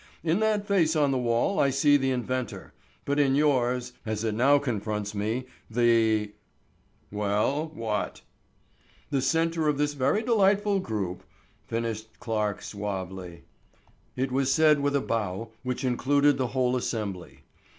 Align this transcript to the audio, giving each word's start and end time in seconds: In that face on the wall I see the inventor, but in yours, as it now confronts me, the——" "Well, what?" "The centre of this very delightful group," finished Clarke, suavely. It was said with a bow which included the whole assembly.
In 0.23 0.39
that 0.39 0.65
face 0.65 0.95
on 0.95 1.11
the 1.11 1.19
wall 1.19 1.59
I 1.59 1.69
see 1.69 1.95
the 1.95 2.09
inventor, 2.09 2.73
but 3.05 3.19
in 3.19 3.35
yours, 3.35 3.93
as 4.03 4.23
it 4.23 4.33
now 4.33 4.57
confronts 4.57 5.13
me, 5.13 5.45
the——" 5.69 6.33
"Well, 7.11 7.67
what?" 7.75 8.21
"The 9.11 9.21
centre 9.21 9.67
of 9.67 9.77
this 9.77 9.93
very 9.93 10.23
delightful 10.23 10.79
group," 10.79 11.21
finished 11.67 12.19
Clarke, 12.19 12.63
suavely. 12.63 13.43
It 14.15 14.31
was 14.31 14.51
said 14.51 14.79
with 14.79 14.95
a 14.95 15.01
bow 15.01 15.51
which 15.61 15.83
included 15.83 16.39
the 16.39 16.47
whole 16.47 16.75
assembly. 16.75 17.41